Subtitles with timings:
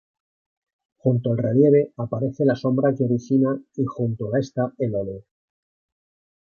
[0.97, 5.25] Junto al relieve aparece la sombra que origina y, junto a esta, el óleo.